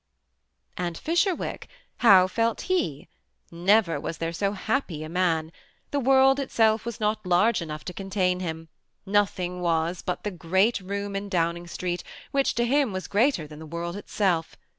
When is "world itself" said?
13.67-14.55